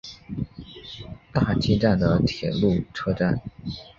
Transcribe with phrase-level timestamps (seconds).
[1.31, 3.39] 大崎站的铁路车站。